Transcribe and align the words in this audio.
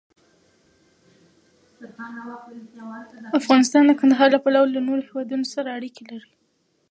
افغانستان 3.39 3.83
د 3.87 3.91
کندهار 3.99 4.29
له 4.35 4.39
پلوه 4.43 4.67
له 4.75 4.81
نورو 4.87 5.05
هېوادونو 5.07 5.45
سره 5.53 5.67
اړیکې 5.77 6.03
لري. 6.11 6.31